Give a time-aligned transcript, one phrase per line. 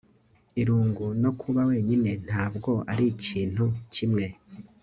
[0.61, 4.25] irungu no kuba wenyine ntabwo arikintu kimwe